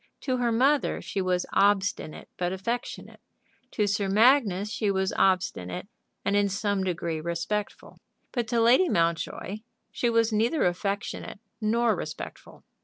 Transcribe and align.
To 0.21 0.37
her 0.37 0.51
mother 0.51 0.99
she 0.99 1.21
was 1.21 1.45
obstinate 1.53 2.27
but 2.35 2.51
affectionate 2.51 3.19
To 3.73 3.85
Sir 3.85 4.09
Magnus 4.09 4.71
she 4.71 4.89
was 4.89 5.13
obstinate 5.13 5.87
and 6.25 6.35
in 6.35 6.49
some 6.49 6.83
degree 6.83 7.21
respectful. 7.21 7.99
But 8.31 8.47
to 8.47 8.59
Lady 8.59 8.89
Mountjoy 8.89 9.57
she 9.91 10.09
was 10.09 10.33
neither 10.33 10.65
affectionate 10.65 11.39
nor 11.61 11.95
respectful. 11.95 12.63